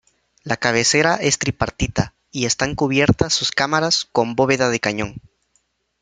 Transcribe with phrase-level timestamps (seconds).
[0.41, 5.21] La cabecera es tripartita y están cubiertas sus cámaras con bóveda de cañón.